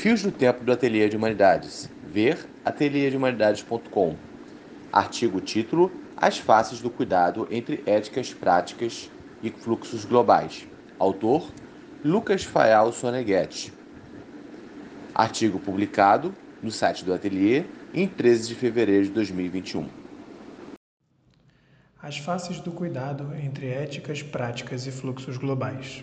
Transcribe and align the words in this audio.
Fios 0.00 0.22
do 0.22 0.32
Tempo 0.32 0.64
do 0.64 0.72
Ateliê 0.72 1.10
de 1.10 1.16
Humanidades. 1.18 1.90
Ver 2.10 2.38
ateliêdehumanidades.com. 2.64 4.16
Artigo 4.90 5.42
título: 5.42 5.92
As 6.16 6.38
faces 6.38 6.80
do 6.80 6.88
cuidado 6.88 7.46
entre 7.50 7.82
éticas, 7.84 8.32
práticas 8.32 9.10
e 9.42 9.50
fluxos 9.50 10.06
globais. 10.06 10.66
Autor: 10.98 11.52
Lucas 12.02 12.44
Fayal 12.44 12.90
Soneghetti. 12.92 13.74
Artigo 15.14 15.58
publicado 15.58 16.34
no 16.62 16.70
site 16.70 17.04
do 17.04 17.12
Ateliê 17.12 17.64
em 17.92 18.08
13 18.08 18.48
de 18.48 18.54
fevereiro 18.54 19.04
de 19.04 19.10
2021. 19.10 19.86
As 22.02 22.16
faces 22.16 22.58
do 22.58 22.72
cuidado 22.72 23.34
entre 23.34 23.68
éticas, 23.68 24.22
práticas 24.22 24.86
e 24.86 24.90
fluxos 24.90 25.36
globais. 25.36 26.02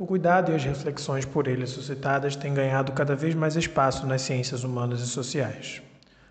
O 0.00 0.06
cuidado 0.06 0.52
e 0.52 0.54
as 0.54 0.62
reflexões 0.62 1.24
por 1.24 1.48
ele 1.48 1.66
suscitadas 1.66 2.36
têm 2.36 2.54
ganhado 2.54 2.92
cada 2.92 3.16
vez 3.16 3.34
mais 3.34 3.56
espaço 3.56 4.06
nas 4.06 4.22
ciências 4.22 4.62
humanas 4.62 5.00
e 5.00 5.08
sociais. 5.08 5.82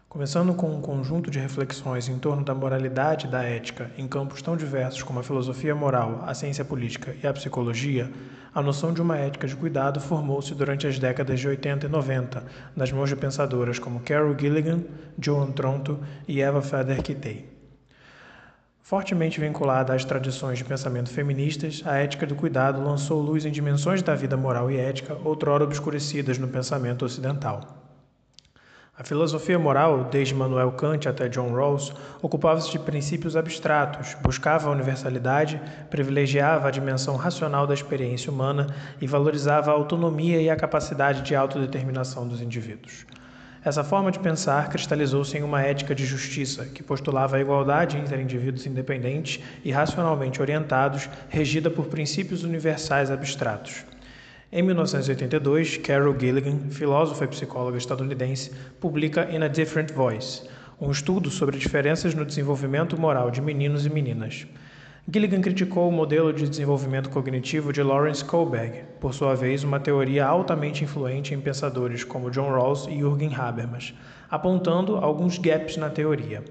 Começando 0.08 0.54
com 0.54 0.74
um 0.74 0.80
conjunto 0.80 1.30
de 1.30 1.38
reflexões 1.38 2.08
em 2.08 2.18
torno 2.18 2.46
da 2.46 2.56
moralidade 2.56 3.28
e 3.28 3.30
da 3.30 3.44
ética 3.44 3.92
em 3.98 4.08
campos 4.08 4.42
tão 4.42 4.56
diversos 4.56 5.04
como 5.04 5.20
a 5.20 5.24
filosofia 5.24 5.76
moral, 5.76 6.24
a 6.26 6.34
ciência 6.34 6.64
política 6.64 7.14
e 7.22 7.28
a 7.28 7.34
psicologia, 7.34 8.10
a 8.56 8.62
noção 8.62 8.94
de 8.94 9.02
uma 9.02 9.18
ética 9.18 9.46
de 9.46 9.56
cuidado 9.58 10.00
formou-se 10.00 10.56
durante 10.56 10.88
as 10.88 10.98
décadas 10.98 11.38
de 11.38 11.50
80 11.50 11.88
e 11.88 11.90
90 11.90 12.46
nas 12.74 12.90
mãos 12.94 13.10
de 13.10 13.18
pensadoras 13.18 13.80
como 13.80 14.00
Carol 14.00 14.34
Gilligan, 14.40 14.82
Joan 15.22 15.52
Tronto 15.52 16.00
e 16.26 16.42
Eva 16.42 16.62
Feder-Kitay. 16.62 17.57
Fortemente 18.90 19.38
vinculada 19.42 19.94
às 19.94 20.06
tradições 20.06 20.58
de 20.58 20.64
pensamento 20.64 21.10
feministas, 21.10 21.84
a 21.86 21.98
ética 21.98 22.26
do 22.26 22.36
cuidado 22.36 22.82
lançou 22.82 23.22
luz 23.22 23.44
em 23.44 23.52
dimensões 23.52 24.02
da 24.02 24.16
vida 24.16 24.38
moral 24.38 24.72
e 24.72 24.78
ética 24.78 25.14
outrora 25.26 25.66
obscurecidas 25.66 26.38
no 26.38 26.48
pensamento 26.48 27.04
ocidental. 27.04 27.84
A 28.98 29.04
filosofia 29.04 29.60
moral, 29.60 30.06
desde 30.06 30.34
Manuel 30.34 30.72
Kant 30.72 31.06
até 31.06 31.28
John 31.28 31.52
Rawls, 31.54 31.94
ocupava-se 32.22 32.72
de 32.72 32.80
princípios 32.80 33.36
abstratos, 33.36 34.16
buscava 34.24 34.70
a 34.70 34.72
universalidade, 34.72 35.62
privilegiava 35.90 36.70
a 36.70 36.72
dimensão 36.72 37.18
racional 37.18 37.68
da 37.68 37.74
experiência 37.74 38.32
humana 38.32 38.74
e 39.02 39.06
valorizava 39.06 39.70
a 39.70 39.74
autonomia 39.74 40.42
e 40.42 40.50
a 40.50 40.56
capacidade 40.56 41.24
de 41.24 41.36
autodeterminação 41.36 42.26
dos 42.26 42.40
indivíduos. 42.40 43.06
Essa 43.64 43.84
forma 43.84 44.12
de 44.12 44.20
pensar 44.20 44.70
cristalizou-se 44.70 45.38
em 45.38 45.44
uma 45.44 45.62
ética 45.62 45.94
de 45.94 46.06
justiça 46.06 46.66
que 46.66 46.84
postulava 46.84 47.38
a 47.38 47.42
igualdade 47.42 47.98
entre 47.98 48.22
indivíduos 48.22 48.66
independentes 48.66 49.44
e 49.64 49.72
racionalmente 49.72 50.42
orientados, 50.42 51.10
regida 51.28 51.70
por 51.70 51.88
princípios 51.88 52.44
universais 52.44 53.10
abstratos. 53.10 53.86
Em 54.52 54.62
1982, 54.62 55.78
Carol 55.78 56.18
Gilligan, 56.18 56.70
filósofa 56.70 57.26
e 57.26 57.28
psicóloga 57.28 57.78
estadunidense, 57.78 58.52
publica 58.80 59.30
In 59.30 59.44
a 59.44 59.48
Different 59.48 59.92
Voice, 59.92 60.44
um 60.80 60.92
estudo 60.92 61.30
sobre 61.30 61.58
diferenças 61.58 62.14
no 62.14 62.24
desenvolvimento 62.24 62.98
moral 62.98 63.32
de 63.32 63.42
meninos 63.42 63.86
e 63.86 63.90
meninas. 63.90 64.48
Gilligan 65.10 65.40
criticou 65.40 65.88
o 65.88 65.92
modelo 65.92 66.34
de 66.34 66.50
desenvolvimento 66.50 67.10
cognitivo 67.10 67.72
de 67.72 67.82
Lawrence 67.82 68.26
Kohlberg, 68.26 68.84
por 69.00 69.14
sua 69.14 69.36
vez 69.36 69.64
uma 69.64 69.80
teoria 69.80 70.28
altamente 70.28 70.84
influente 70.84 71.34
em 71.34 71.40
pensadores 71.40 72.04
como 72.04 72.30
John 72.30 72.50
Rawls 72.50 72.88
e 72.88 72.98
Jürgen 72.98 73.34
Habermas, 73.34 73.94
apontando 74.30 74.98
alguns 74.98 75.38
gaps 75.38 75.78
na 75.78 75.90
teoria. 75.90 76.44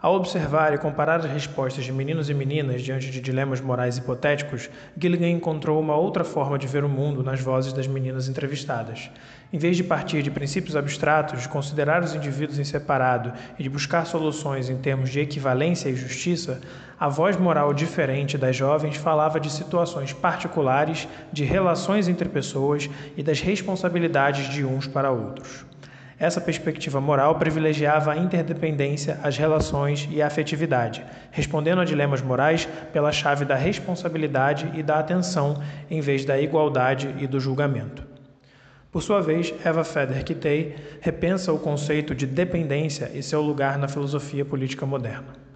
Ao 0.00 0.14
observar 0.14 0.72
e 0.72 0.78
comparar 0.78 1.18
as 1.18 1.24
respostas 1.24 1.84
de 1.84 1.92
meninos 1.92 2.30
e 2.30 2.34
meninas 2.34 2.82
diante 2.82 3.10
de 3.10 3.20
dilemas 3.20 3.60
morais 3.60 3.98
hipotéticos, 3.98 4.70
Gilligan 4.96 5.28
encontrou 5.28 5.80
uma 5.80 5.96
outra 5.96 6.22
forma 6.22 6.56
de 6.56 6.68
ver 6.68 6.84
o 6.84 6.88
mundo 6.88 7.20
nas 7.20 7.40
vozes 7.40 7.72
das 7.72 7.88
meninas 7.88 8.28
entrevistadas. 8.28 9.10
Em 9.52 9.58
vez 9.58 9.76
de 9.76 9.82
partir 9.82 10.22
de 10.22 10.30
princípios 10.30 10.76
abstratos, 10.76 11.42
de 11.42 11.48
considerar 11.48 12.04
os 12.04 12.14
indivíduos 12.14 12.60
em 12.60 12.64
separado 12.64 13.32
e 13.58 13.64
de 13.64 13.68
buscar 13.68 14.06
soluções 14.06 14.70
em 14.70 14.76
termos 14.76 15.10
de 15.10 15.18
equivalência 15.18 15.88
e 15.88 15.96
justiça, 15.96 16.60
a 17.00 17.08
voz 17.08 17.36
moral 17.36 17.74
diferente 17.74 18.38
das 18.38 18.54
jovens 18.54 18.96
falava 18.96 19.40
de 19.40 19.50
situações 19.50 20.12
particulares, 20.12 21.08
de 21.32 21.42
relações 21.42 22.06
entre 22.06 22.28
pessoas 22.28 22.88
e 23.16 23.22
das 23.24 23.40
responsabilidades 23.40 24.48
de 24.48 24.64
uns 24.64 24.86
para 24.86 25.10
outros. 25.10 25.66
Essa 26.20 26.40
perspectiva 26.40 27.00
moral 27.00 27.36
privilegiava 27.36 28.12
a 28.12 28.16
interdependência, 28.16 29.20
as 29.22 29.38
relações 29.38 30.08
e 30.10 30.20
a 30.20 30.26
afetividade, 30.26 31.04
respondendo 31.30 31.80
a 31.80 31.84
dilemas 31.84 32.20
morais 32.20 32.68
pela 32.92 33.12
chave 33.12 33.44
da 33.44 33.54
responsabilidade 33.54 34.68
e 34.74 34.82
da 34.82 34.98
atenção, 34.98 35.62
em 35.88 36.00
vez 36.00 36.24
da 36.24 36.40
igualdade 36.40 37.14
e 37.18 37.26
do 37.28 37.38
julgamento. 37.38 38.02
Por 38.90 39.00
sua 39.00 39.20
vez, 39.20 39.54
Eva 39.64 39.84
Feder-Kitay 39.84 40.74
repensa 41.00 41.52
o 41.52 41.58
conceito 41.58 42.14
de 42.16 42.26
dependência 42.26 43.12
e 43.14 43.22
seu 43.22 43.40
lugar 43.40 43.78
na 43.78 43.86
filosofia 43.86 44.44
política 44.44 44.84
moderna. 44.84 45.47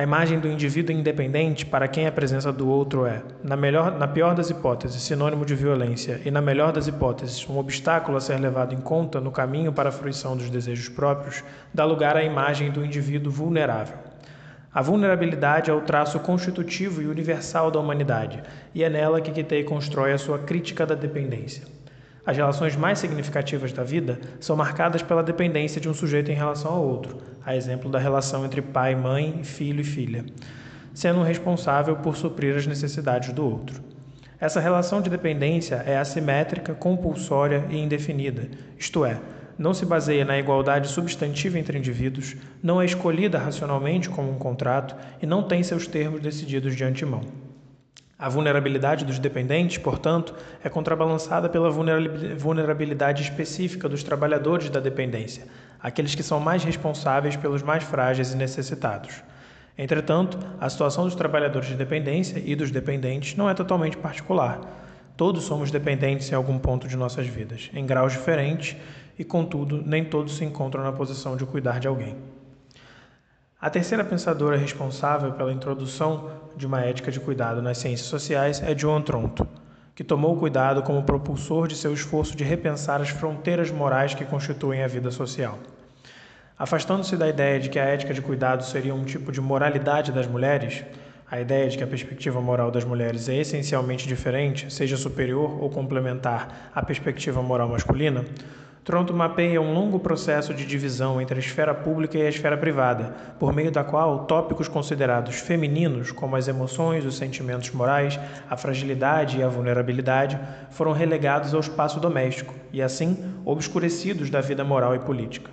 A 0.00 0.02
imagem 0.02 0.40
do 0.40 0.48
indivíduo 0.48 0.96
independente, 0.96 1.66
para 1.66 1.86
quem 1.86 2.06
a 2.06 2.10
presença 2.10 2.50
do 2.50 2.66
outro 2.66 3.04
é, 3.04 3.22
na, 3.44 3.54
melhor, 3.54 3.98
na 3.98 4.08
pior 4.08 4.34
das 4.34 4.48
hipóteses, 4.48 5.02
sinônimo 5.02 5.44
de 5.44 5.54
violência 5.54 6.22
e, 6.24 6.30
na 6.30 6.40
melhor 6.40 6.72
das 6.72 6.86
hipóteses, 6.86 7.46
um 7.46 7.58
obstáculo 7.58 8.16
a 8.16 8.20
ser 8.22 8.40
levado 8.40 8.74
em 8.74 8.80
conta 8.80 9.20
no 9.20 9.30
caminho 9.30 9.74
para 9.74 9.90
a 9.90 9.92
fruição 9.92 10.38
dos 10.38 10.48
desejos 10.48 10.88
próprios, 10.88 11.44
dá 11.74 11.84
lugar 11.84 12.16
à 12.16 12.24
imagem 12.24 12.70
do 12.70 12.82
indivíduo 12.82 13.30
vulnerável. 13.30 13.98
A 14.72 14.80
vulnerabilidade 14.80 15.70
é 15.70 15.74
o 15.74 15.82
traço 15.82 16.18
constitutivo 16.18 17.02
e 17.02 17.06
universal 17.06 17.70
da 17.70 17.78
humanidade, 17.78 18.42
e 18.74 18.82
é 18.82 18.88
nela 18.88 19.20
que 19.20 19.30
Kitei 19.30 19.64
constrói 19.64 20.14
a 20.14 20.18
sua 20.18 20.38
crítica 20.38 20.86
da 20.86 20.94
dependência. 20.94 21.64
As 22.30 22.36
relações 22.36 22.76
mais 22.76 23.00
significativas 23.00 23.72
da 23.72 23.82
vida 23.82 24.20
são 24.38 24.54
marcadas 24.54 25.02
pela 25.02 25.20
dependência 25.20 25.80
de 25.80 25.88
um 25.88 25.94
sujeito 25.94 26.30
em 26.30 26.34
relação 26.36 26.70
ao 26.70 26.86
outro, 26.86 27.18
a 27.44 27.56
exemplo 27.56 27.90
da 27.90 27.98
relação 27.98 28.46
entre 28.46 28.62
pai, 28.62 28.94
mãe, 28.94 29.42
filho 29.42 29.80
e 29.80 29.84
filha, 29.84 30.24
sendo 30.94 31.24
responsável 31.24 31.96
por 31.96 32.16
suprir 32.16 32.54
as 32.54 32.68
necessidades 32.68 33.32
do 33.32 33.44
outro. 33.44 33.82
Essa 34.38 34.60
relação 34.60 35.02
de 35.02 35.10
dependência 35.10 35.82
é 35.84 35.98
assimétrica, 35.98 36.72
compulsória 36.72 37.66
e 37.68 37.76
indefinida, 37.76 38.48
isto 38.78 39.04
é, 39.04 39.20
não 39.58 39.74
se 39.74 39.84
baseia 39.84 40.24
na 40.24 40.38
igualdade 40.38 40.86
substantiva 40.86 41.58
entre 41.58 41.76
indivíduos, 41.76 42.36
não 42.62 42.80
é 42.80 42.84
escolhida 42.84 43.40
racionalmente 43.40 44.08
como 44.08 44.30
um 44.30 44.38
contrato 44.38 44.94
e 45.20 45.26
não 45.26 45.42
tem 45.42 45.64
seus 45.64 45.88
termos 45.88 46.20
decididos 46.20 46.76
de 46.76 46.84
antemão. 46.84 47.49
A 48.20 48.28
vulnerabilidade 48.28 49.06
dos 49.06 49.18
dependentes, 49.18 49.78
portanto, 49.78 50.34
é 50.62 50.68
contrabalançada 50.68 51.48
pela 51.48 51.70
vulnerabilidade 51.70 53.22
específica 53.22 53.88
dos 53.88 54.02
trabalhadores 54.02 54.68
da 54.68 54.78
dependência, 54.78 55.46
aqueles 55.82 56.14
que 56.14 56.22
são 56.22 56.38
mais 56.38 56.62
responsáveis 56.62 57.34
pelos 57.34 57.62
mais 57.62 57.82
frágeis 57.82 58.34
e 58.34 58.36
necessitados. 58.36 59.22
Entretanto, 59.78 60.38
a 60.60 60.68
situação 60.68 61.04
dos 61.04 61.14
trabalhadores 61.14 61.68
de 61.68 61.74
dependência 61.74 62.42
e 62.44 62.54
dos 62.54 62.70
dependentes 62.70 63.34
não 63.36 63.48
é 63.48 63.54
totalmente 63.54 63.96
particular. 63.96 64.60
Todos 65.16 65.44
somos 65.44 65.70
dependentes 65.70 66.30
em 66.30 66.34
algum 66.34 66.58
ponto 66.58 66.86
de 66.86 66.98
nossas 66.98 67.26
vidas, 67.26 67.70
em 67.72 67.86
graus 67.86 68.12
diferentes, 68.12 68.76
e, 69.18 69.24
contudo, 69.24 69.82
nem 69.82 70.04
todos 70.04 70.36
se 70.36 70.44
encontram 70.44 70.82
na 70.84 70.92
posição 70.92 71.38
de 71.38 71.46
cuidar 71.46 71.80
de 71.80 71.88
alguém. 71.88 72.16
A 73.62 73.68
terceira 73.68 74.02
pensadora 74.02 74.56
responsável 74.56 75.32
pela 75.32 75.52
introdução 75.52 76.30
de 76.56 76.66
uma 76.66 76.80
ética 76.80 77.12
de 77.12 77.20
cuidado 77.20 77.60
nas 77.60 77.76
ciências 77.76 78.08
sociais 78.08 78.62
é 78.62 78.74
Joan 78.76 79.02
Tronto, 79.02 79.46
que 79.94 80.02
tomou 80.02 80.34
o 80.34 80.38
cuidado 80.38 80.82
como 80.82 81.02
propulsor 81.02 81.68
de 81.68 81.76
seu 81.76 81.92
esforço 81.92 82.34
de 82.34 82.42
repensar 82.42 83.02
as 83.02 83.10
fronteiras 83.10 83.70
morais 83.70 84.14
que 84.14 84.24
constituem 84.24 84.82
a 84.82 84.88
vida 84.88 85.10
social. 85.10 85.58
Afastando-se 86.58 87.18
da 87.18 87.28
ideia 87.28 87.60
de 87.60 87.68
que 87.68 87.78
a 87.78 87.84
ética 87.84 88.14
de 88.14 88.22
cuidado 88.22 88.64
seria 88.64 88.94
um 88.94 89.04
tipo 89.04 89.30
de 89.30 89.42
moralidade 89.42 90.10
das 90.10 90.26
mulheres, 90.26 90.82
a 91.30 91.38
ideia 91.38 91.68
de 91.68 91.76
que 91.76 91.84
a 91.84 91.86
perspectiva 91.86 92.40
moral 92.40 92.70
das 92.70 92.84
mulheres 92.86 93.28
é 93.28 93.36
essencialmente 93.36 94.08
diferente, 94.08 94.72
seja 94.72 94.96
superior 94.96 95.62
ou 95.62 95.68
complementar 95.68 96.70
à 96.74 96.82
perspectiva 96.82 97.42
moral 97.42 97.68
masculina, 97.68 98.24
Toronto 98.82 99.12
mapeia 99.12 99.60
um 99.60 99.74
longo 99.74 99.98
processo 99.98 100.54
de 100.54 100.64
divisão 100.64 101.20
entre 101.20 101.36
a 101.36 101.38
esfera 101.38 101.74
pública 101.74 102.16
e 102.16 102.22
a 102.22 102.30
esfera 102.30 102.56
privada, 102.56 103.14
por 103.38 103.52
meio 103.52 103.70
da 103.70 103.84
qual 103.84 104.24
tópicos 104.24 104.68
considerados 104.68 105.36
femininos, 105.36 106.10
como 106.12 106.34
as 106.34 106.48
emoções, 106.48 107.04
os 107.04 107.18
sentimentos 107.18 107.70
morais, 107.72 108.18
a 108.48 108.56
fragilidade 108.56 109.38
e 109.38 109.42
a 109.42 109.48
vulnerabilidade, 109.48 110.40
foram 110.70 110.92
relegados 110.92 111.52
ao 111.52 111.60
espaço 111.60 112.00
doméstico 112.00 112.54
e, 112.72 112.80
assim, 112.80 113.18
obscurecidos 113.44 114.30
da 114.30 114.40
vida 114.40 114.64
moral 114.64 114.94
e 114.94 115.00
política. 115.00 115.50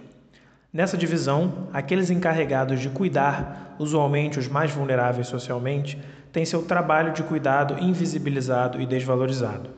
Nessa 0.71 0.97
divisão, 0.97 1.68
aqueles 1.74 2.09
encarregados 2.09 2.79
de 2.79 2.88
cuidar, 2.88 3.75
usualmente 3.77 4.39
os 4.39 4.47
mais 4.47 4.71
vulneráveis 4.71 5.27
socialmente, 5.27 6.01
têm 6.31 6.45
seu 6.45 6.62
trabalho 6.62 7.12
de 7.12 7.24
cuidado 7.24 7.75
invisibilizado 7.83 8.81
e 8.81 8.85
desvalorizado. 8.85 9.69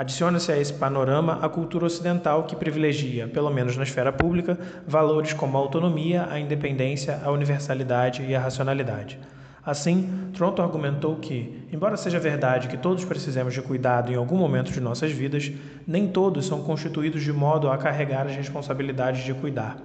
Adiciona-se 0.00 0.50
a 0.50 0.56
esse 0.56 0.72
panorama 0.72 1.40
a 1.42 1.48
cultura 1.50 1.84
ocidental 1.84 2.44
que 2.44 2.56
privilegia, 2.56 3.28
pelo 3.28 3.50
menos 3.50 3.76
na 3.76 3.82
esfera 3.82 4.10
pública, 4.10 4.58
valores 4.88 5.34
como 5.34 5.58
a 5.58 5.60
autonomia, 5.60 6.26
a 6.30 6.40
independência, 6.40 7.20
a 7.22 7.30
universalidade 7.30 8.24
e 8.24 8.34
a 8.34 8.40
racionalidade. 8.40 9.18
Assim, 9.62 10.30
Tronto 10.32 10.62
argumentou 10.62 11.16
que, 11.16 11.68
embora 11.70 11.98
seja 11.98 12.18
verdade 12.18 12.66
que 12.66 12.78
todos 12.78 13.04
precisamos 13.04 13.52
de 13.52 13.60
cuidado 13.60 14.10
em 14.10 14.16
algum 14.16 14.38
momento 14.38 14.72
de 14.72 14.80
nossas 14.80 15.12
vidas, 15.12 15.52
nem 15.86 16.08
todos 16.08 16.46
são 16.46 16.62
constituídos 16.62 17.22
de 17.22 17.30
modo 17.30 17.70
a 17.70 17.76
carregar 17.76 18.26
as 18.26 18.34
responsabilidades 18.34 19.22
de 19.22 19.34
cuidar. 19.34 19.76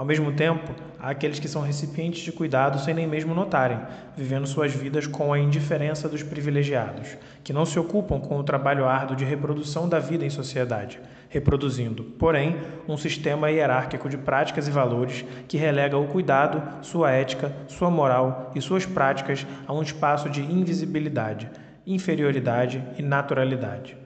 Ao 0.00 0.06
mesmo 0.06 0.32
tempo, 0.32 0.72
há 0.98 1.10
aqueles 1.10 1.38
que 1.38 1.46
são 1.46 1.60
recipientes 1.60 2.22
de 2.22 2.32
cuidado 2.32 2.80
sem 2.80 2.94
nem 2.94 3.06
mesmo 3.06 3.34
notarem, 3.34 3.78
vivendo 4.16 4.46
suas 4.46 4.72
vidas 4.72 5.06
com 5.06 5.30
a 5.30 5.38
indiferença 5.38 6.08
dos 6.08 6.22
privilegiados, 6.22 7.18
que 7.44 7.52
não 7.52 7.66
se 7.66 7.78
ocupam 7.78 8.18
com 8.18 8.38
o 8.38 8.42
trabalho 8.42 8.86
árduo 8.86 9.14
de 9.14 9.26
reprodução 9.26 9.86
da 9.86 9.98
vida 9.98 10.24
em 10.24 10.30
sociedade, 10.30 10.98
reproduzindo, 11.28 12.02
porém, 12.02 12.56
um 12.88 12.96
sistema 12.96 13.50
hierárquico 13.50 14.08
de 14.08 14.16
práticas 14.16 14.66
e 14.66 14.70
valores 14.70 15.22
que 15.46 15.58
relega 15.58 15.98
o 15.98 16.08
cuidado, 16.08 16.82
sua 16.82 17.10
ética, 17.10 17.54
sua 17.68 17.90
moral 17.90 18.52
e 18.54 18.62
suas 18.62 18.86
práticas 18.86 19.46
a 19.66 19.74
um 19.74 19.82
espaço 19.82 20.30
de 20.30 20.40
invisibilidade, 20.40 21.46
inferioridade 21.86 22.82
e 22.96 23.02
naturalidade. 23.02 23.98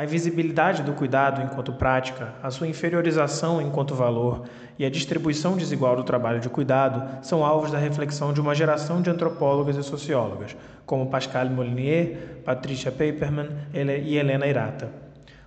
A 0.00 0.04
invisibilidade 0.04 0.82
do 0.82 0.94
cuidado 0.94 1.42
enquanto 1.42 1.74
prática, 1.74 2.32
a 2.42 2.50
sua 2.50 2.66
inferiorização 2.66 3.60
enquanto 3.60 3.94
valor 3.94 4.44
e 4.78 4.86
a 4.86 4.88
distribuição 4.88 5.58
desigual 5.58 5.94
do 5.94 6.04
trabalho 6.04 6.40
de 6.40 6.48
cuidado 6.48 7.22
são 7.22 7.44
alvos 7.44 7.70
da 7.70 7.76
reflexão 7.76 8.32
de 8.32 8.40
uma 8.40 8.54
geração 8.54 9.02
de 9.02 9.10
antropólogas 9.10 9.76
e 9.76 9.82
sociólogas, 9.82 10.56
como 10.86 11.10
Pascal 11.10 11.44
Molinier, 11.50 12.40
Patricia 12.46 12.90
Paperman 12.90 13.50
e 13.74 14.16
Helena 14.16 14.46
Irata. 14.46 14.88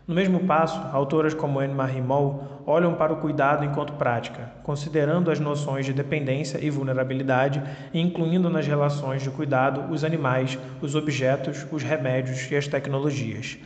No 0.07 0.13
mesmo 0.13 0.41
passo, 0.41 0.79
autoras 0.93 1.33
como 1.33 1.59
Anne-Marie 1.59 1.99
Moll 1.99 2.61
olham 2.67 2.93
para 2.93 3.11
o 3.11 3.17
cuidado 3.17 3.65
enquanto 3.65 3.93
prática, 3.93 4.51
considerando 4.61 5.31
as 5.31 5.39
noções 5.39 5.83
de 5.83 5.93
dependência 5.93 6.63
e 6.63 6.69
vulnerabilidade 6.69 7.59
incluindo 7.91 8.51
nas 8.51 8.67
relações 8.67 9.23
de 9.23 9.31
cuidado 9.31 9.91
os 9.91 10.03
animais, 10.03 10.59
os 10.79 10.93
objetos, 10.93 11.65
os 11.71 11.81
remédios 11.81 12.51
e 12.51 12.55
as 12.55 12.67
tecnologias. 12.67 13.57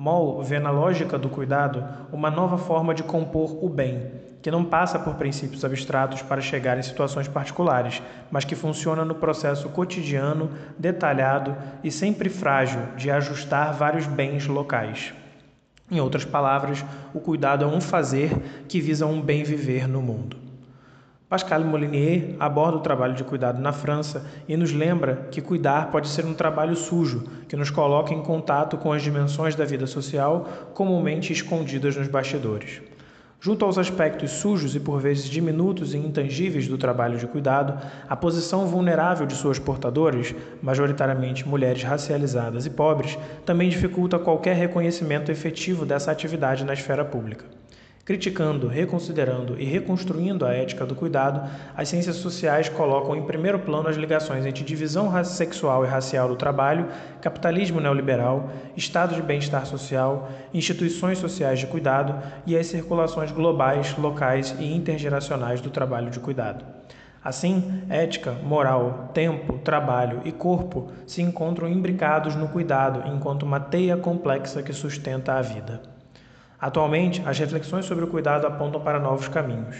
Moll 0.00 0.44
vê 0.44 0.60
na 0.60 0.70
lógica 0.70 1.18
do 1.18 1.28
cuidado 1.28 1.84
uma 2.12 2.30
nova 2.30 2.56
forma 2.56 2.94
de 2.94 3.02
compor 3.02 3.58
o 3.64 3.68
bem, 3.68 4.12
que 4.40 4.48
não 4.48 4.64
passa 4.64 4.96
por 4.96 5.16
princípios 5.16 5.64
abstratos 5.64 6.22
para 6.22 6.40
chegar 6.40 6.78
em 6.78 6.82
situações 6.82 7.26
particulares, 7.26 8.00
mas 8.30 8.44
que 8.44 8.54
funciona 8.54 9.04
no 9.04 9.16
processo 9.16 9.68
cotidiano, 9.70 10.52
detalhado 10.78 11.56
e 11.82 11.90
sempre 11.90 12.28
frágil 12.28 12.80
de 12.96 13.10
ajustar 13.10 13.74
vários 13.74 14.06
bens 14.06 14.46
locais. 14.46 15.12
Em 15.90 15.98
outras 15.98 16.24
palavras, 16.24 16.84
o 17.12 17.18
cuidado 17.18 17.64
é 17.64 17.66
um 17.66 17.80
fazer 17.80 18.64
que 18.68 18.80
visa 18.80 19.04
um 19.04 19.20
bem 19.20 19.42
viver 19.42 19.88
no 19.88 20.00
mundo. 20.00 20.47
Pascal 21.28 21.60
Molinier 21.60 22.36
aborda 22.40 22.78
o 22.78 22.80
trabalho 22.80 23.12
de 23.12 23.22
cuidado 23.22 23.60
na 23.60 23.70
França 23.70 24.24
e 24.48 24.56
nos 24.56 24.72
lembra 24.72 25.28
que 25.30 25.42
cuidar 25.42 25.90
pode 25.90 26.08
ser 26.08 26.24
um 26.24 26.32
trabalho 26.32 26.74
sujo, 26.74 27.28
que 27.46 27.54
nos 27.54 27.68
coloca 27.68 28.14
em 28.14 28.22
contato 28.22 28.78
com 28.78 28.94
as 28.94 29.02
dimensões 29.02 29.54
da 29.54 29.66
vida 29.66 29.86
social 29.86 30.48
comumente 30.72 31.30
escondidas 31.30 31.94
nos 31.96 32.08
bastidores. 32.08 32.80
Junto 33.38 33.62
aos 33.62 33.76
aspectos 33.76 34.30
sujos 34.30 34.74
e 34.74 34.80
por 34.80 35.02
vezes 35.02 35.28
diminutos 35.28 35.92
e 35.92 35.98
intangíveis 35.98 36.66
do 36.66 36.78
trabalho 36.78 37.18
de 37.18 37.26
cuidado, 37.26 37.78
a 38.08 38.16
posição 38.16 38.66
vulnerável 38.66 39.26
de 39.26 39.34
suas 39.34 39.58
portadoras, 39.58 40.34
majoritariamente 40.62 41.46
mulheres 41.46 41.82
racializadas 41.82 42.64
e 42.64 42.70
pobres, 42.70 43.18
também 43.44 43.68
dificulta 43.68 44.18
qualquer 44.18 44.56
reconhecimento 44.56 45.30
efetivo 45.30 45.84
dessa 45.84 46.10
atividade 46.10 46.64
na 46.64 46.72
esfera 46.72 47.04
pública. 47.04 47.57
Criticando, 48.08 48.68
reconsiderando 48.68 49.60
e 49.60 49.66
reconstruindo 49.66 50.46
a 50.46 50.54
ética 50.54 50.86
do 50.86 50.94
cuidado, 50.94 51.46
as 51.76 51.90
ciências 51.90 52.16
sociais 52.16 52.66
colocam 52.66 53.14
em 53.14 53.26
primeiro 53.26 53.58
plano 53.58 53.86
as 53.86 53.98
ligações 53.98 54.46
entre 54.46 54.64
divisão 54.64 55.12
sexual 55.22 55.84
e 55.84 55.88
racial 55.88 56.26
do 56.26 56.34
trabalho, 56.34 56.88
capitalismo 57.20 57.82
neoliberal, 57.82 58.48
estado 58.74 59.14
de 59.14 59.20
bem-estar 59.20 59.66
social, 59.66 60.30
instituições 60.54 61.18
sociais 61.18 61.58
de 61.58 61.66
cuidado 61.66 62.14
e 62.46 62.56
as 62.56 62.68
circulações 62.68 63.30
globais, 63.30 63.94
locais 63.98 64.56
e 64.58 64.74
intergeracionais 64.74 65.60
do 65.60 65.68
trabalho 65.68 66.08
de 66.08 66.18
cuidado. 66.18 66.64
Assim, 67.22 67.82
ética, 67.90 68.32
moral, 68.42 69.10
tempo, 69.12 69.58
trabalho 69.58 70.22
e 70.24 70.32
corpo 70.32 70.90
se 71.06 71.20
encontram 71.20 71.68
imbricados 71.68 72.34
no 72.34 72.48
cuidado 72.48 73.06
enquanto 73.06 73.42
uma 73.42 73.60
teia 73.60 73.98
complexa 73.98 74.62
que 74.62 74.72
sustenta 74.72 75.34
a 75.34 75.42
vida. 75.42 75.97
Atualmente, 76.60 77.22
as 77.24 77.38
reflexões 77.38 77.84
sobre 77.84 78.04
o 78.04 78.08
cuidado 78.08 78.46
apontam 78.46 78.80
para 78.80 78.98
novos 78.98 79.28
caminhos. 79.28 79.76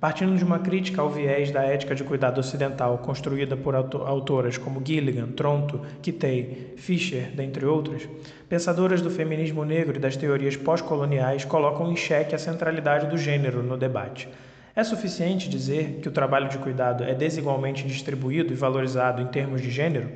Partindo 0.00 0.36
de 0.36 0.44
uma 0.44 0.58
crítica 0.58 1.00
ao 1.00 1.08
viés 1.08 1.50
da 1.50 1.62
ética 1.62 1.94
de 1.94 2.04
cuidado 2.04 2.38
ocidental 2.38 2.98
construída 2.98 3.56
por 3.56 3.74
autoras 3.74 4.58
como 4.58 4.84
Gilligan, 4.84 5.28
Tronto, 5.28 5.80
Kitei, 6.02 6.74
Fischer, 6.76 7.30
dentre 7.30 7.64
outros, 7.64 8.08
pensadoras 8.48 9.00
do 9.00 9.10
feminismo 9.10 9.64
negro 9.64 9.96
e 9.96 10.00
das 10.00 10.16
teorias 10.16 10.56
pós-coloniais 10.56 11.44
colocam 11.44 11.90
em 11.90 11.96
xeque 11.96 12.34
a 12.34 12.38
centralidade 12.38 13.06
do 13.06 13.16
gênero 13.16 13.62
no 13.62 13.76
debate. 13.76 14.28
É 14.74 14.84
suficiente 14.84 15.48
dizer 15.48 16.00
que 16.02 16.08
o 16.08 16.12
trabalho 16.12 16.50
de 16.50 16.58
cuidado 16.58 17.02
é 17.02 17.14
desigualmente 17.14 17.86
distribuído 17.86 18.52
e 18.52 18.56
valorizado 18.56 19.22
em 19.22 19.26
termos 19.28 19.62
de 19.62 19.70
gênero? 19.70 20.10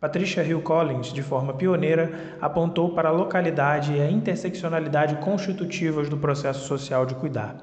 Patricia 0.00 0.44
Hill 0.44 0.62
Collins, 0.62 1.12
de 1.12 1.22
forma 1.22 1.52
pioneira, 1.52 2.36
apontou 2.40 2.90
para 2.90 3.08
a 3.08 3.12
localidade 3.12 3.92
e 3.92 4.00
a 4.00 4.08
interseccionalidade 4.08 5.16
constitutivas 5.16 6.08
do 6.08 6.16
processo 6.16 6.68
social 6.68 7.04
de 7.04 7.16
cuidar. 7.16 7.56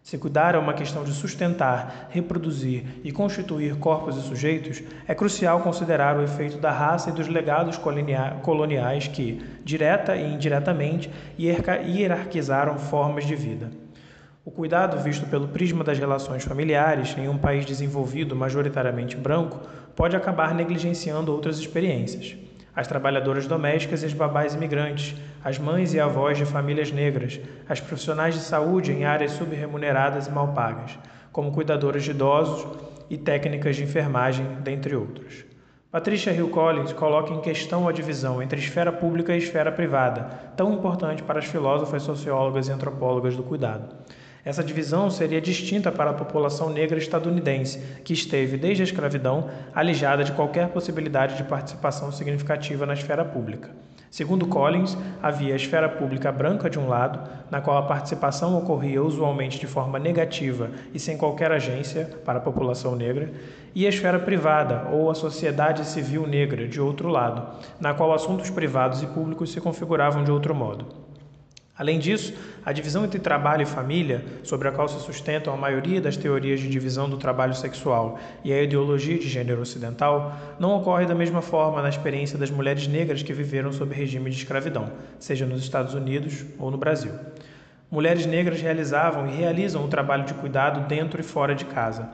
Se 0.00 0.16
cuidar 0.16 0.54
é 0.54 0.58
uma 0.58 0.72
questão 0.72 1.02
de 1.02 1.12
sustentar, 1.12 2.08
reproduzir 2.10 2.84
e 3.02 3.10
constituir 3.10 3.76
corpos 3.76 4.16
e 4.16 4.22
sujeitos, 4.22 4.82
é 5.06 5.14
crucial 5.16 5.60
considerar 5.62 6.16
o 6.16 6.22
efeito 6.22 6.58
da 6.58 6.70
raça 6.70 7.10
e 7.10 7.12
dos 7.12 7.26
legados 7.26 7.76
coloniais 8.42 9.08
que, 9.08 9.42
direta 9.64 10.14
e 10.16 10.34
indiretamente, 10.34 11.10
hierarquizaram 11.38 12.78
formas 12.78 13.26
de 13.26 13.34
vida. 13.34 13.79
O 14.50 14.52
cuidado 14.52 14.98
visto 14.98 15.26
pelo 15.26 15.46
prisma 15.46 15.84
das 15.84 15.96
relações 15.96 16.42
familiares 16.42 17.16
em 17.16 17.28
um 17.28 17.38
país 17.38 17.64
desenvolvido 17.64 18.34
majoritariamente 18.34 19.16
branco 19.16 19.60
pode 19.94 20.16
acabar 20.16 20.52
negligenciando 20.52 21.32
outras 21.32 21.60
experiências. 21.60 22.36
As 22.74 22.88
trabalhadoras 22.88 23.46
domésticas 23.46 24.02
e 24.02 24.06
as 24.06 24.12
babás 24.12 24.52
imigrantes, 24.52 25.14
as 25.44 25.56
mães 25.56 25.94
e 25.94 26.00
avós 26.00 26.36
de 26.36 26.44
famílias 26.44 26.90
negras, 26.90 27.38
as 27.68 27.78
profissionais 27.78 28.34
de 28.34 28.40
saúde 28.40 28.90
em 28.90 29.04
áreas 29.04 29.30
subremuneradas 29.30 30.26
e 30.26 30.32
mal 30.32 30.48
pagas, 30.48 30.98
como 31.30 31.52
cuidadoras 31.52 32.02
de 32.02 32.10
idosos 32.10 32.66
e 33.08 33.16
técnicas 33.16 33.76
de 33.76 33.84
enfermagem, 33.84 34.44
dentre 34.64 34.96
outros. 34.96 35.44
Patricia 35.92 36.32
Hill 36.32 36.50
Collins 36.50 36.92
coloca 36.92 37.32
em 37.32 37.40
questão 37.40 37.86
a 37.86 37.92
divisão 37.92 38.42
entre 38.42 38.58
esfera 38.58 38.90
pública 38.90 39.32
e 39.32 39.38
esfera 39.38 39.70
privada, 39.70 40.22
tão 40.56 40.72
importante 40.72 41.22
para 41.22 41.38
as 41.38 41.44
filósofas, 41.44 42.02
sociólogas 42.02 42.66
e 42.66 42.72
antropólogas 42.72 43.36
do 43.36 43.44
cuidado. 43.44 43.94
Essa 44.44 44.64
divisão 44.64 45.10
seria 45.10 45.40
distinta 45.40 45.92
para 45.92 46.10
a 46.10 46.14
população 46.14 46.70
negra 46.70 46.98
estadunidense, 46.98 47.78
que 48.02 48.14
esteve, 48.14 48.56
desde 48.56 48.82
a 48.82 48.86
escravidão, 48.86 49.50
alijada 49.74 50.24
de 50.24 50.32
qualquer 50.32 50.68
possibilidade 50.68 51.36
de 51.36 51.44
participação 51.44 52.10
significativa 52.10 52.86
na 52.86 52.94
esfera 52.94 53.24
pública. 53.24 53.70
Segundo 54.10 54.46
Collins, 54.46 54.98
havia 55.22 55.52
a 55.52 55.56
esfera 55.56 55.88
pública 55.88 56.32
branca 56.32 56.68
de 56.68 56.80
um 56.80 56.88
lado, 56.88 57.20
na 57.48 57.60
qual 57.60 57.76
a 57.76 57.86
participação 57.86 58.58
ocorria 58.58 59.00
usualmente 59.00 59.60
de 59.60 59.68
forma 59.68 60.00
negativa 60.00 60.70
e 60.92 60.98
sem 60.98 61.16
qualquer 61.16 61.52
agência 61.52 62.10
para 62.24 62.38
a 62.38 62.42
população 62.42 62.96
negra, 62.96 63.30
e 63.72 63.86
a 63.86 63.88
esfera 63.88 64.18
privada, 64.18 64.88
ou 64.90 65.10
a 65.10 65.14
sociedade 65.14 65.84
civil 65.84 66.26
negra, 66.26 66.66
de 66.66 66.80
outro 66.80 67.08
lado, 67.08 67.56
na 67.78 67.94
qual 67.94 68.12
assuntos 68.12 68.50
privados 68.50 69.00
e 69.00 69.06
públicos 69.06 69.52
se 69.52 69.60
configuravam 69.60 70.24
de 70.24 70.32
outro 70.32 70.54
modo. 70.56 71.09
Além 71.80 71.98
disso, 71.98 72.34
a 72.62 72.74
divisão 72.74 73.06
entre 73.06 73.18
trabalho 73.18 73.62
e 73.62 73.64
família, 73.66 74.22
sobre 74.42 74.68
a 74.68 74.70
qual 74.70 74.86
se 74.86 75.00
sustentam 75.00 75.54
a 75.54 75.56
maioria 75.56 75.98
das 75.98 76.14
teorias 76.14 76.60
de 76.60 76.68
divisão 76.68 77.08
do 77.08 77.16
trabalho 77.16 77.54
sexual 77.54 78.18
e 78.44 78.52
a 78.52 78.62
ideologia 78.62 79.18
de 79.18 79.26
gênero 79.26 79.62
ocidental, 79.62 80.36
não 80.58 80.76
ocorre 80.76 81.06
da 81.06 81.14
mesma 81.14 81.40
forma 81.40 81.80
na 81.80 81.88
experiência 81.88 82.36
das 82.36 82.50
mulheres 82.50 82.86
negras 82.86 83.22
que 83.22 83.32
viveram 83.32 83.72
sob 83.72 83.94
regime 83.94 84.28
de 84.28 84.36
escravidão, 84.36 84.92
seja 85.18 85.46
nos 85.46 85.62
Estados 85.62 85.94
Unidos 85.94 86.44
ou 86.58 86.70
no 86.70 86.76
Brasil. 86.76 87.12
Mulheres 87.90 88.26
negras 88.26 88.60
realizavam 88.60 89.26
e 89.26 89.34
realizam 89.34 89.82
o 89.82 89.88
trabalho 89.88 90.26
de 90.26 90.34
cuidado 90.34 90.86
dentro 90.86 91.18
e 91.18 91.24
fora 91.24 91.54
de 91.54 91.64
casa. 91.64 92.10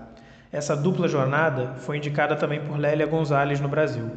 Essa 0.53 0.77
dupla 0.77 1.09
jornada 1.09 1.75
foi 1.79 1.97
indicada 1.97 2.37
também 2.37 2.61
por 2.61 2.79
Lélia 2.79 3.05
Gonzalez 3.05 3.59
no 3.59 3.67
Brasil 3.69 4.13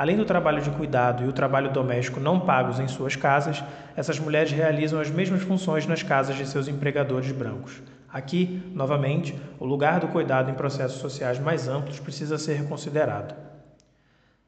Além 0.00 0.16
do 0.16 0.24
trabalho 0.24 0.62
de 0.62 0.70
cuidado 0.70 1.22
e 1.22 1.28
o 1.28 1.32
trabalho 1.32 1.70
doméstico 1.70 2.18
não 2.18 2.40
pagos 2.40 2.80
em 2.80 2.88
suas 2.88 3.16
casas, 3.16 3.62
essas 3.94 4.18
mulheres 4.18 4.50
realizam 4.50 4.98
as 4.98 5.10
mesmas 5.10 5.42
funções 5.42 5.86
nas 5.86 6.02
casas 6.02 6.36
de 6.36 6.46
seus 6.46 6.68
empregadores 6.68 7.30
brancos. 7.32 7.82
Aqui, 8.10 8.62
novamente, 8.74 9.38
o 9.58 9.66
lugar 9.66 10.00
do 10.00 10.08
cuidado 10.08 10.50
em 10.50 10.54
processos 10.54 11.02
sociais 11.02 11.38
mais 11.38 11.68
amplos 11.68 12.00
precisa 12.00 12.38
ser 12.38 12.66
considerado. 12.66 13.34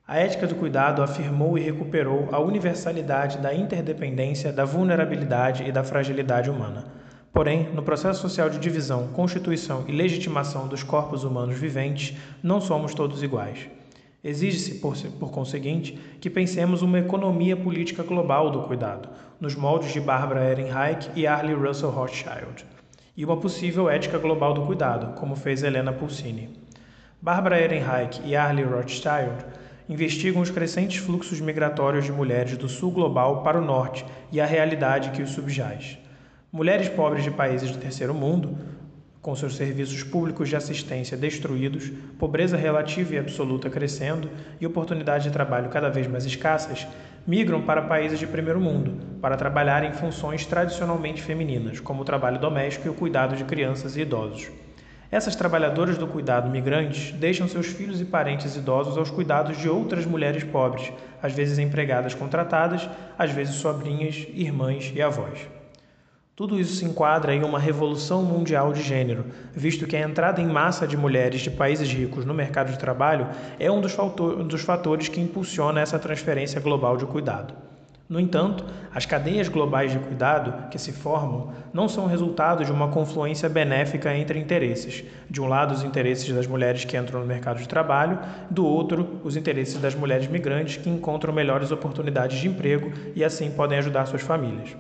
A 0.09 0.17
ética 0.17 0.47
do 0.47 0.55
cuidado 0.55 1.03
afirmou 1.03 1.59
e 1.59 1.61
recuperou 1.61 2.31
a 2.33 2.41
universalidade 2.41 3.37
da 3.37 3.53
interdependência, 3.53 4.55
da 4.55 4.65
vulnerabilidade 4.65 5.65
e 5.65 5.71
da 5.71 5.85
fragilidade 5.85 6.49
humana. 6.49 6.87
Porém, 7.31 7.69
no 7.75 7.83
processo 7.83 8.23
social 8.23 8.49
de 8.49 8.59
divisão, 8.59 9.09
constituição 9.09 9.85
e 9.87 9.93
legitimação 9.93 10.67
dos 10.67 10.83
corpos 10.83 11.25
humanos 11.25 11.59
viventes, 11.59 12.17
não 12.43 12.59
somos 12.59 12.95
todos 12.95 13.23
iguais. 13.23 13.69
Exige-se, 14.25 14.77
por, 14.77 14.97
por 15.19 15.31
conseguinte, 15.33 15.99
que 16.21 16.31
pensemos 16.31 16.81
uma 16.81 17.01
economia 17.01 17.57
política 17.57 18.05
global 18.05 18.51
do 18.51 18.63
cuidado, 18.63 19.09
nos 19.41 19.57
moldes 19.57 19.93
de 19.93 20.01
Barbara 20.01 20.49
Ehrenreich 20.49 21.11
e 21.17 21.27
Arlie 21.27 21.55
Russell 21.55 21.91
Rothschild, 21.91 22.65
e 23.17 23.25
uma 23.25 23.37
possível 23.37 23.91
ética 23.91 24.19
global 24.19 24.55
do 24.55 24.65
cuidado, 24.65 25.15
como 25.19 25.35
fez 25.35 25.65
Helena 25.65 25.93
Pulcini. 25.93 26.51
Barbara 27.21 27.61
Ehrenreich 27.61 28.23
e 28.25 28.37
Arlie 28.37 28.65
Rothschild 28.65 29.45
investigam 29.89 30.41
os 30.41 30.51
crescentes 30.51 30.99
fluxos 30.99 31.41
migratórios 31.41 32.05
de 32.05 32.13
mulheres 32.13 32.57
do 32.57 32.69
sul 32.69 32.93
global 32.93 33.43
para 33.43 33.59
o 33.59 33.65
norte 33.65 34.05
e 34.31 34.41
a 34.41 34.47
realidade 34.47 35.11
que 35.11 35.23
os 35.23 35.31
subjaz. 35.31 35.99
Mulheres 36.53 36.89
pobres 36.89 37.25
de 37.25 37.31
países 37.31 37.73
do 37.73 37.79
terceiro 37.79 38.15
mundo, 38.15 38.57
com 39.23 39.37
seus 39.37 39.55
serviços 39.55 40.03
públicos 40.03 40.49
de 40.49 40.57
assistência 40.57 41.17
destruídos, 41.17 41.93
pobreza 42.19 42.57
relativa 42.57 43.15
e 43.15 43.19
absoluta 43.19 43.71
crescendo 43.71 44.29
e 44.61 44.67
oportunidades 44.67 45.23
de 45.23 45.31
trabalho 45.31 45.71
cada 45.71 45.89
vez 45.89 46.09
mais 46.09 46.27
escassas, 46.27 46.89
migram 47.25 47.63
para 47.63 47.83
países 47.83 48.19
de 48.19 48.27
primeiro 48.27 48.61
mundo 48.61 49.21
para 49.21 49.37
trabalhar 49.37 49.85
em 49.85 49.93
funções 49.93 50.45
tradicionalmente 50.45 51.23
femininas, 51.23 51.79
como 51.79 52.03
o 52.03 52.05
trabalho 52.05 52.41
doméstico 52.41 52.89
e 52.89 52.91
o 52.91 52.95
cuidado 52.95 53.37
de 53.37 53.45
crianças 53.45 53.97
e 53.97 54.01
idosos. 54.01 54.51
Essas 55.09 55.37
trabalhadoras 55.37 55.97
do 55.97 56.09
cuidado 56.09 56.51
migrantes 56.51 57.13
deixam 57.13 57.47
seus 57.47 57.67
filhos 57.67 58.01
e 58.01 58.05
parentes 58.05 58.57
idosos 58.57 58.99
aos 58.99 59.11
cuidados 59.11 59.57
de 59.57 59.69
outras 59.69 60.05
mulheres 60.05 60.43
pobres, 60.43 60.91
às 61.23 61.33
vezes 61.33 61.61
empregadas 61.61 62.13
contratadas, 62.13 62.89
às 63.17 63.31
vezes 63.31 63.55
sobrinhas, 63.55 64.27
irmãs 64.35 64.91
e 64.93 65.01
avós. 65.01 65.62
Tudo 66.43 66.59
isso 66.59 66.75
se 66.75 66.85
enquadra 66.85 67.33
em 67.33 67.45
uma 67.45 67.61
revolução 67.61 68.25
mundial 68.25 68.73
de 68.73 68.83
gênero, 68.83 69.27
visto 69.55 69.87
que 69.87 69.95
a 69.95 70.01
entrada 70.01 70.41
em 70.41 70.47
massa 70.49 70.89
de 70.89 70.97
mulheres 70.97 71.41
de 71.41 71.53
países 71.53 71.89
ricos 71.89 72.25
no 72.25 72.35
mercado 72.35 72.73
de 72.73 72.81
trabalho 72.81 73.29
é 73.61 73.71
um 73.71 73.81
dos, 73.81 74.63
fatores 74.63 75.07
que 75.07 75.21
impulsiona 75.21 75.81
essa 75.81 76.01
transferência 76.01 76.61
global 76.61 76.97
de 76.97 77.07
cuidado. 77.07 77.55
No 78.09 78.19
entanto, 78.19 78.65
as 78.93 79.07
cadeias 79.07 79.49
globais 79.49 79.93
de 79.93 80.01
cuidado 80.01 80.69
que 80.69 80.81
se 80.81 80.91
formam 80.91 81.53
não 81.73 81.89
são 81.89 82.09
resultado 82.09 82.65
de 82.65 82.73
uma 82.73 82.89
confluência 82.89 83.49
benéfica 83.49 84.13
entre 84.13 84.37
interesses. 84.37 85.05
De 85.31 85.41
um 85.41 85.47
lado, 85.47 85.73
os 85.73 85.85
interesses 85.85 86.29
das 86.35 86.49
mulheres 86.49 86.85
que 86.85 86.97
entram 86.97 87.21
no 87.21 87.27
mercado 87.27 87.59
de 87.59 87.69
trabalho, 87.69 88.19
do 88.51 88.67
outro, 88.67 89.21
os 89.23 89.37
interesses 89.37 89.81
das 89.81 89.95
mulheres 89.95 90.27
migrantes 90.27 90.77
que 90.77 90.91
encontram 90.91 91.33
melhores 91.33 91.71
oportunidades 91.71 92.41
de 92.41 92.49
emprego 92.49 92.93
e 93.15 93.23
assim 93.23 93.49
podem 93.49 93.79
ajudar 93.79 94.07
suas 94.07 94.23
famílias. 94.23 94.75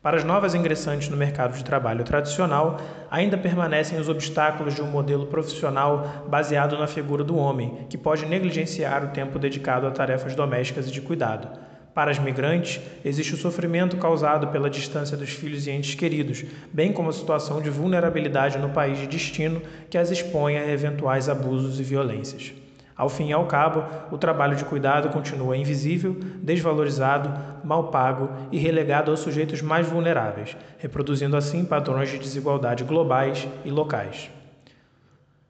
Para 0.00 0.16
as 0.16 0.22
novas 0.22 0.54
ingressantes 0.54 1.08
no 1.08 1.16
mercado 1.16 1.56
de 1.56 1.64
trabalho 1.64 2.04
tradicional, 2.04 2.80
ainda 3.10 3.36
permanecem 3.36 3.98
os 3.98 4.08
obstáculos 4.08 4.72
de 4.76 4.80
um 4.80 4.86
modelo 4.86 5.26
profissional 5.26 6.24
baseado 6.28 6.78
na 6.78 6.86
figura 6.86 7.24
do 7.24 7.36
homem, 7.36 7.84
que 7.90 7.98
pode 7.98 8.24
negligenciar 8.24 9.04
o 9.04 9.08
tempo 9.08 9.40
dedicado 9.40 9.88
a 9.88 9.90
tarefas 9.90 10.36
domésticas 10.36 10.88
e 10.88 10.92
de 10.92 11.00
cuidado. 11.00 11.48
Para 11.92 12.12
as 12.12 12.18
migrantes, 12.20 12.80
existe 13.04 13.34
o 13.34 13.36
sofrimento 13.36 13.96
causado 13.96 14.46
pela 14.48 14.70
distância 14.70 15.16
dos 15.16 15.30
filhos 15.30 15.66
e 15.66 15.72
entes 15.72 15.96
queridos, 15.96 16.44
bem 16.72 16.92
como 16.92 17.08
a 17.08 17.12
situação 17.12 17.60
de 17.60 17.68
vulnerabilidade 17.68 18.56
no 18.56 18.68
país 18.68 18.98
de 18.98 19.08
destino 19.08 19.60
que 19.90 19.98
as 19.98 20.12
expõe 20.12 20.56
a 20.56 20.70
eventuais 20.70 21.28
abusos 21.28 21.80
e 21.80 21.82
violências. 21.82 22.52
Ao 22.98 23.08
fim 23.08 23.28
e 23.28 23.32
ao 23.32 23.46
cabo, 23.46 23.84
o 24.10 24.18
trabalho 24.18 24.56
de 24.56 24.64
cuidado 24.64 25.10
continua 25.10 25.56
invisível, 25.56 26.16
desvalorizado, 26.42 27.32
mal 27.62 27.84
pago 27.84 28.28
e 28.50 28.58
relegado 28.58 29.12
aos 29.12 29.20
sujeitos 29.20 29.62
mais 29.62 29.88
vulneráveis, 29.88 30.56
reproduzindo 30.78 31.36
assim 31.36 31.64
padrões 31.64 32.10
de 32.10 32.18
desigualdade 32.18 32.82
globais 32.82 33.46
e 33.64 33.70
locais. 33.70 34.28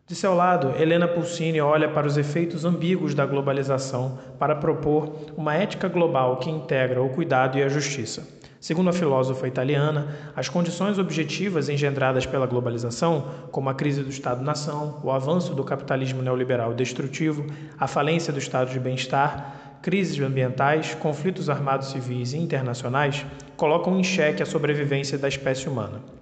De 0.07 0.14
seu 0.14 0.35
lado, 0.35 0.75
Helena 0.78 1.09
Pulcini 1.09 1.61
olha 1.61 1.88
para 1.88 2.07
os 2.07 2.19
efeitos 2.19 2.67
ambíguos 2.67 3.14
da 3.14 3.25
globalização 3.25 4.19
para 4.38 4.55
propor 4.55 5.11
uma 5.35 5.55
ética 5.55 5.88
global 5.88 6.37
que 6.37 6.50
integra 6.50 7.02
o 7.02 7.09
cuidado 7.09 7.57
e 7.57 7.62
a 7.62 7.69
justiça. 7.69 8.38
Segundo 8.61 8.91
a 8.91 8.93
filósofa 8.93 9.47
italiana, 9.47 10.09
as 10.35 10.49
condições 10.49 10.99
objetivas 10.99 11.69
engendradas 11.69 12.27
pela 12.27 12.47
globalização, 12.47 13.29
como 13.53 13.71
a 13.71 13.75
crise 13.75 14.03
do 14.03 14.11
Estado-nação, 14.11 15.00
o 15.05 15.12
avanço 15.12 15.55
do 15.55 15.62
capitalismo 15.62 16.23
neoliberal 16.23 16.75
destrutivo, 16.75 17.47
a 17.79 17.87
falência 17.87 18.33
do 18.33 18.38
estado 18.41 18.73
de 18.73 18.81
bem-estar, 18.81 19.79
crises 19.81 20.21
ambientais, 20.21 20.93
conflitos 20.97 21.49
armados 21.49 21.93
civis 21.93 22.33
e 22.33 22.38
internacionais, 22.38 23.25
colocam 23.57 23.97
em 23.97 24.03
xeque 24.03 24.43
a 24.43 24.47
sobrevivência 24.47 25.17
da 25.17 25.29
espécie 25.29 25.69
humana. 25.69 26.17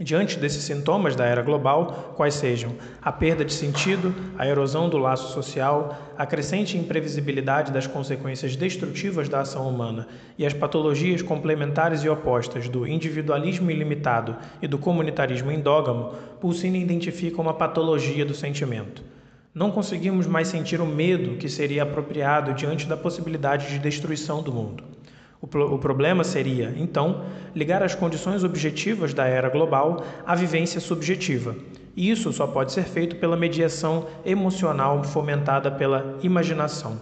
Diante 0.00 0.40
desses 0.40 0.64
sintomas 0.64 1.14
da 1.14 1.24
era 1.24 1.40
global, 1.40 2.14
quais 2.16 2.34
sejam 2.34 2.72
a 3.00 3.12
perda 3.12 3.44
de 3.44 3.52
sentido, 3.52 4.12
a 4.36 4.44
erosão 4.44 4.88
do 4.88 4.98
laço 4.98 5.32
social, 5.32 5.96
a 6.18 6.26
crescente 6.26 6.76
imprevisibilidade 6.76 7.70
das 7.70 7.86
consequências 7.86 8.56
destrutivas 8.56 9.28
da 9.28 9.42
ação 9.42 9.68
humana 9.68 10.08
e 10.36 10.44
as 10.44 10.52
patologias 10.52 11.22
complementares 11.22 12.02
e 12.02 12.08
opostas 12.08 12.68
do 12.68 12.88
individualismo 12.88 13.70
ilimitado 13.70 14.36
e 14.60 14.66
do 14.66 14.78
comunitarismo 14.78 15.52
endógamo, 15.52 16.14
Pulsini 16.40 16.82
identifica 16.82 17.40
uma 17.40 17.54
patologia 17.54 18.24
do 18.24 18.34
sentimento. 18.34 19.00
Não 19.54 19.70
conseguimos 19.70 20.26
mais 20.26 20.48
sentir 20.48 20.80
o 20.80 20.86
medo 20.86 21.36
que 21.36 21.48
seria 21.48 21.84
apropriado 21.84 22.52
diante 22.52 22.88
da 22.88 22.96
possibilidade 22.96 23.68
de 23.68 23.78
destruição 23.78 24.42
do 24.42 24.52
mundo. 24.52 24.93
O, 25.44 25.74
o 25.74 25.78
problema 25.78 26.24
seria, 26.24 26.72
então, 26.78 27.22
ligar 27.54 27.82
as 27.82 27.94
condições 27.94 28.42
objetivas 28.42 29.12
da 29.12 29.26
era 29.26 29.50
global 29.50 30.02
à 30.26 30.34
vivência 30.34 30.80
subjetiva. 30.80 31.54
E 31.94 32.10
isso 32.10 32.32
só 32.32 32.46
pode 32.46 32.72
ser 32.72 32.84
feito 32.84 33.16
pela 33.16 33.36
mediação 33.36 34.06
emocional 34.24 35.04
fomentada 35.04 35.70
pela 35.70 36.18
imaginação. 36.22 36.98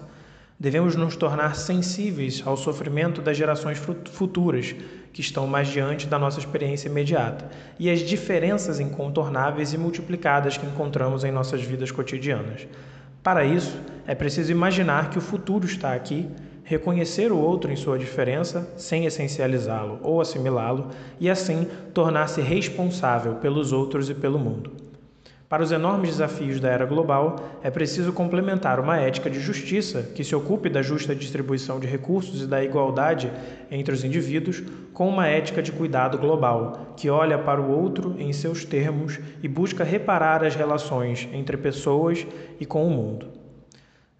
Devemos 0.59 0.97
nos 0.97 1.15
tornar 1.15 1.55
sensíveis 1.55 2.43
ao 2.45 2.57
sofrimento 2.57 3.23
das 3.23 3.37
gerações 3.37 3.81
futuras, 4.11 4.75
que 5.13 5.21
estão 5.21 5.47
mais 5.47 5.69
diante 5.69 6.09
da 6.09 6.19
nossa 6.19 6.41
experiência 6.41 6.89
imediata, 6.89 7.49
e 7.79 7.89
às 7.89 8.01
diferenças 8.01 8.81
incontornáveis 8.81 9.73
e 9.73 9.79
multiplicadas 9.79 10.57
que 10.57 10.67
encontramos 10.67 11.23
em 11.23 11.31
nossas 11.31 11.63
vidas 11.63 11.93
cotidianas. 11.93 12.67
Para 13.23 13.45
isso, 13.45 13.81
é 14.05 14.17
preciso 14.17 14.51
imaginar 14.51 15.11
que 15.11 15.19
o 15.19 15.23
futuro 15.23 15.65
está 15.65 15.95
aqui 15.95 16.29
reconhecer 16.65 17.33
o 17.33 17.39
outro 17.39 17.71
em 17.71 17.77
sua 17.77 17.99
diferença, 17.99 18.69
sem 18.77 19.05
essencializá-lo 19.05 19.99
ou 20.03 20.21
assimilá-lo, 20.21 20.89
e 21.21 21.29
assim 21.29 21.67
tornar-se 21.93 22.41
responsável 22.41 23.35
pelos 23.37 23.73
outros 23.73 24.09
e 24.09 24.15
pelo 24.15 24.39
mundo. 24.39 24.83
Para 25.53 25.63
os 25.63 25.71
enormes 25.71 26.13
desafios 26.13 26.59
da 26.61 26.71
era 26.71 26.87
global, 26.87 27.37
é 27.63 27.71
preciso 27.71 28.11
complementar 28.11 28.81
uma 28.81 28.97
ética 28.97 29.29
de 29.29 29.39
justiça 29.39 30.03
que 30.15 30.25
se 30.25 30.35
ocupe 30.35 30.71
da 30.71 30.81
justa 30.81 31.15
distribuição 31.15 31.79
de 31.79 31.87
recursos 31.87 32.41
e 32.41 32.47
da 32.47 32.65
igualdade 32.65 33.31
entre 33.71 33.93
os 33.93 34.03
indivíduos, 34.03 34.63
com 34.95 35.07
uma 35.07 35.27
ética 35.27 35.63
de 35.63 35.71
cuidado 35.71 36.17
global, 36.17 36.95
que 36.97 37.11
olha 37.11 37.39
para 37.39 37.61
o 37.61 37.71
outro 37.71 38.17
em 38.19 38.33
seus 38.33 38.65
termos 38.65 39.21
e 39.43 39.47
busca 39.47 39.85
reparar 39.85 40.43
as 40.43 40.55
relações 40.55 41.29
entre 41.35 41.59
pessoas 41.59 42.27
e 42.59 42.65
com 42.65 42.87
o 42.87 42.91
mundo. 42.91 43.42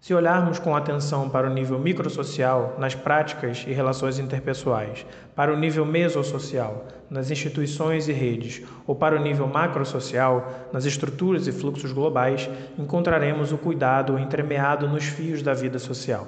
Se 0.03 0.13
olharmos 0.13 0.59
com 0.59 0.75
atenção 0.75 1.29
para 1.29 1.49
o 1.49 1.53
nível 1.53 1.79
microsocial, 1.79 2.75
nas 2.77 2.93
práticas 2.93 3.63
e 3.65 3.71
relações 3.71 4.19
interpessoais, 4.19 5.05
para 5.33 5.53
o 5.53 5.57
nível 5.57 5.85
mesossocial, 5.85 6.87
nas 7.09 7.31
instituições 7.31 8.09
e 8.09 8.11
redes, 8.11 8.61
ou 8.85 8.95
para 8.95 9.15
o 9.15 9.23
nível 9.23 9.47
macrosocial, 9.47 10.67
nas 10.73 10.83
estruturas 10.83 11.47
e 11.47 11.53
fluxos 11.53 11.93
globais, 11.93 12.49
encontraremos 12.77 13.53
o 13.53 13.57
cuidado 13.57 14.19
entremeado 14.19 14.89
nos 14.89 15.05
fios 15.05 15.41
da 15.41 15.53
vida 15.53 15.79
social. 15.79 16.27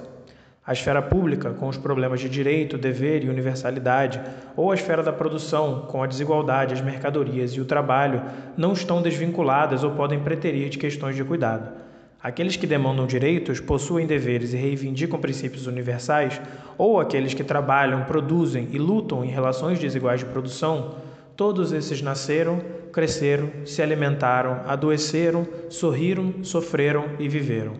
A 0.66 0.72
esfera 0.72 1.02
pública, 1.02 1.50
com 1.50 1.68
os 1.68 1.76
problemas 1.76 2.20
de 2.20 2.30
direito, 2.30 2.78
dever 2.78 3.24
e 3.24 3.28
universalidade, 3.28 4.18
ou 4.56 4.72
a 4.72 4.74
esfera 4.74 5.02
da 5.02 5.12
produção, 5.12 5.82
com 5.82 6.02
a 6.02 6.06
desigualdade, 6.06 6.72
as 6.72 6.80
mercadorias 6.80 7.50
e 7.50 7.60
o 7.60 7.66
trabalho, 7.66 8.22
não 8.56 8.72
estão 8.72 9.02
desvinculadas 9.02 9.84
ou 9.84 9.90
podem 9.90 10.18
preterir 10.18 10.70
de 10.70 10.78
questões 10.78 11.14
de 11.14 11.22
cuidado. 11.22 11.84
Aqueles 12.22 12.56
que 12.56 12.66
demandam 12.66 13.06
direitos, 13.06 13.60
possuem 13.60 14.06
deveres 14.06 14.52
e 14.52 14.56
reivindicam 14.56 15.20
princípios 15.20 15.66
universais, 15.66 16.40
ou 16.78 16.98
aqueles 16.98 17.34
que 17.34 17.44
trabalham, 17.44 18.04
produzem 18.04 18.68
e 18.72 18.78
lutam 18.78 19.24
em 19.24 19.28
relações 19.28 19.78
desiguais 19.78 20.20
de 20.20 20.26
produção, 20.26 20.96
todos 21.36 21.72
esses 21.72 22.00
nasceram, 22.00 22.60
cresceram, 22.92 23.50
se 23.66 23.82
alimentaram, 23.82 24.62
adoeceram, 24.66 25.46
sorriram, 25.68 26.42
sofreram 26.42 27.04
e 27.18 27.28
viveram. 27.28 27.74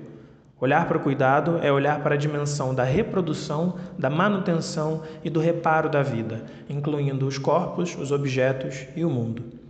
Olhar 0.61 0.87
para 0.87 0.97
o 0.97 1.01
cuidado 1.01 1.59
é 1.63 1.73
olhar 1.73 2.03
para 2.03 2.15
a 2.15 2.19
dimensão 2.19 2.75
da 2.75 2.85
reprodução, 2.85 3.77
da 3.99 4.09
manutenção 4.09 5.03
e 5.25 5.29
do 5.29 5.41
reparo 5.41 5.89
da 5.89 6.03
vida, 6.03 6.45
incluindo 6.69 7.27
os 7.27 7.37
corpos, 7.37 7.97
os 7.99 8.13
objetos 8.13 8.87
e 8.95 9.05
o 9.05 9.11
mundo. 9.11 9.66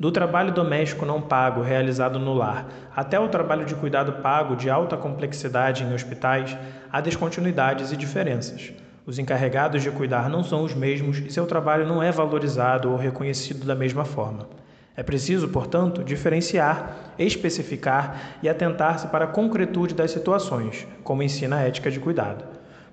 Do 0.00 0.10
trabalho 0.10 0.50
doméstico 0.50 1.04
não 1.04 1.20
pago 1.20 1.60
realizado 1.60 2.18
no 2.18 2.32
lar 2.32 2.66
até 2.96 3.20
o 3.20 3.28
trabalho 3.28 3.66
de 3.66 3.74
cuidado 3.74 4.22
pago 4.22 4.56
de 4.56 4.70
alta 4.70 4.96
complexidade 4.96 5.84
em 5.84 5.92
hospitais, 5.92 6.56
há 6.90 7.02
descontinuidades 7.02 7.92
e 7.92 7.98
diferenças. 7.98 8.72
Os 9.04 9.18
encarregados 9.18 9.82
de 9.82 9.90
cuidar 9.90 10.30
não 10.30 10.42
são 10.42 10.64
os 10.64 10.74
mesmos 10.74 11.18
e 11.18 11.30
seu 11.30 11.46
trabalho 11.46 11.86
não 11.86 12.02
é 12.02 12.10
valorizado 12.10 12.90
ou 12.90 12.96
reconhecido 12.96 13.66
da 13.66 13.74
mesma 13.74 14.06
forma. 14.06 14.48
É 14.96 15.02
preciso, 15.02 15.48
portanto, 15.48 16.02
diferenciar, 16.02 17.12
especificar 17.18 18.38
e 18.42 18.48
atentar-se 18.48 19.06
para 19.08 19.26
a 19.26 19.28
concretude 19.28 19.94
das 19.94 20.12
situações, 20.12 20.88
como 21.04 21.22
ensina 21.22 21.56
a 21.56 21.68
ética 21.68 21.90
de 21.90 22.00
cuidado. 22.00 22.42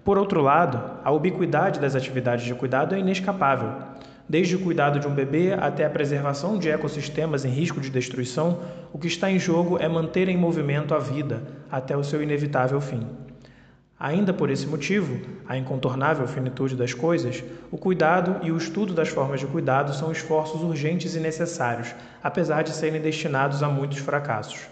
Por 0.04 0.18
outro 0.18 0.42
lado, 0.42 1.00
a 1.06 1.12
ubiquidade 1.12 1.80
das 1.80 1.96
atividades 1.96 2.44
de 2.44 2.54
cuidado 2.54 2.94
é 2.94 3.00
inescapável. 3.00 3.72
Desde 4.30 4.58
o 4.58 4.60
cuidado 4.60 5.00
de 5.00 5.08
um 5.08 5.16
bebê 5.16 5.54
até 5.54 5.86
a 5.86 5.90
preservação 5.90 6.58
de 6.58 6.70
ecossistemas 6.70 7.46
em 7.46 7.50
risco 7.50 7.80
de 7.80 7.90
destruição, 7.90 8.60
o 8.92 9.00
que 9.00 9.08
está 9.08 9.32
em 9.32 9.40
jogo 9.40 9.78
é 9.80 9.88
manter 9.88 10.28
em 10.28 10.36
movimento 10.36 10.94
a 10.94 11.00
vida 11.00 11.44
até 11.72 11.96
o 11.96 12.04
seu 12.04 12.22
inevitável 12.22 12.82
fim. 12.82 13.08
Ainda 13.98 14.34
por 14.34 14.50
esse 14.50 14.68
motivo, 14.68 15.18
a 15.48 15.58
incontornável 15.58 16.28
finitude 16.28 16.76
das 16.76 16.94
coisas, 16.94 17.42
o 17.72 17.78
cuidado 17.78 18.46
e 18.46 18.52
o 18.52 18.58
estudo 18.58 18.94
das 18.94 19.08
formas 19.08 19.40
de 19.40 19.48
cuidado 19.48 19.94
são 19.94 20.12
esforços 20.12 20.62
urgentes 20.62 21.16
e 21.16 21.20
necessários, 21.22 21.96
apesar 22.22 22.64
de 22.64 22.72
serem 22.72 23.02
destinados 23.02 23.64
a 23.64 23.70
muitos 23.70 24.00
fracassos. 24.00 24.68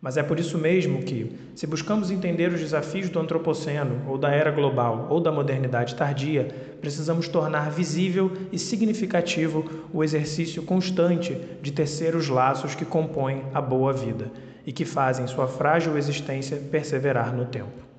Mas 0.00 0.16
é 0.16 0.22
por 0.22 0.40
isso 0.40 0.56
mesmo 0.56 1.02
que, 1.02 1.36
se 1.54 1.66
buscamos 1.66 2.10
entender 2.10 2.50
os 2.50 2.60
desafios 2.60 3.10
do 3.10 3.18
antropoceno, 3.18 4.02
ou 4.08 4.16
da 4.16 4.30
era 4.30 4.50
global, 4.50 5.08
ou 5.10 5.20
da 5.20 5.30
modernidade 5.30 5.94
tardia, 5.94 6.48
precisamos 6.80 7.28
tornar 7.28 7.70
visível 7.70 8.32
e 8.50 8.58
significativo 8.58 9.62
o 9.92 10.02
exercício 10.02 10.62
constante 10.62 11.38
de 11.60 11.70
tecer 11.70 12.16
os 12.16 12.28
laços 12.28 12.74
que 12.74 12.86
compõem 12.86 13.44
a 13.52 13.60
boa 13.60 13.92
vida 13.92 14.30
e 14.66 14.72
que 14.72 14.86
fazem 14.86 15.26
sua 15.26 15.46
frágil 15.46 15.98
existência 15.98 16.56
perseverar 16.56 17.34
no 17.36 17.44
tempo. 17.44 17.89